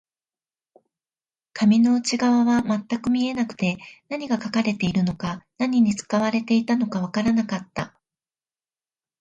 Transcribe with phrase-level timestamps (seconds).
[1.53, 3.77] 紙の内側は全く見えなくて、
[4.09, 7.93] 何が書かれているのか、何に使われていたのかわからなかった